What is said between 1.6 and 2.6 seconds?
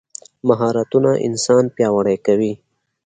پیاوړی کوي.